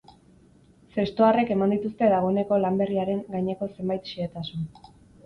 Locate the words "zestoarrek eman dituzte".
0.93-2.07